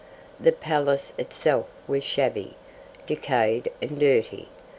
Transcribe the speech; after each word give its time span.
The 0.39 0.51
palace 0.51 1.13
itself 1.19 1.67
was 1.87 2.03
shabby, 2.03 2.55
decayed 3.05 3.71
and 3.83 3.99
dirty. 3.99 4.47